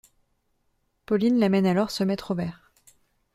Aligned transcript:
Pauline 1.05 1.37
l’emmène 1.39 1.67
alors 1.67 1.91
se 1.91 2.03
mettre 2.03 2.31
au 2.31 2.33
vert. 2.33 2.71